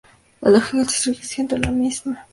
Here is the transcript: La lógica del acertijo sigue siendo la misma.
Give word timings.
La 0.41 0.49
lógica 0.49 0.77
del 0.79 0.87
acertijo 0.87 0.91
sigue 1.13 1.23
siendo 1.27 1.57
la 1.59 1.69
misma. 1.69 2.25